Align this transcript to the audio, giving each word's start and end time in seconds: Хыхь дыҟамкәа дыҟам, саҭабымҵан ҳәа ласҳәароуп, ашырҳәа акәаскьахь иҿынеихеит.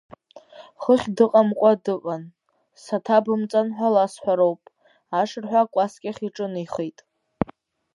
Хыхь 0.81 1.07
дыҟамкәа 1.15 1.71
дыҟам, 1.83 2.23
саҭабымҵан 2.83 3.67
ҳәа 3.77 3.89
ласҳәароуп, 3.93 4.61
ашырҳәа 5.19 5.61
акәаскьахь 5.65 6.21
иҿынеихеит. 6.27 6.97